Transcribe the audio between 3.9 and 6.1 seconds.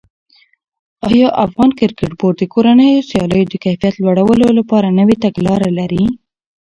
لوړولو لپاره نوې تګلاره لري؟